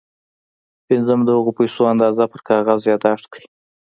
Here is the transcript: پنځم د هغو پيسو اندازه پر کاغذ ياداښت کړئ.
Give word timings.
پنځم 0.87 1.19
د 1.23 1.29
هغو 1.37 1.51
پيسو 1.57 1.81
اندازه 1.93 2.23
پر 2.31 2.39
کاغذ 2.49 2.79
ياداښت 2.91 3.25
کړئ. 3.33 3.45